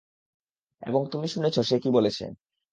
[0.81, 2.25] এবং তুমি শুনেছ সে কি বলেছে।